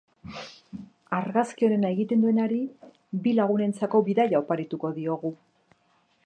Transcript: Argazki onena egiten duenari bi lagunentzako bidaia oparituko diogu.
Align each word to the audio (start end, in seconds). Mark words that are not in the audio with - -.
Argazki 1.17 1.67
onena 1.67 1.91
egiten 1.95 2.23
duenari 2.25 2.57
bi 3.27 3.35
lagunentzako 3.41 4.03
bidaia 4.09 4.41
oparituko 4.41 4.93
diogu. 4.99 5.33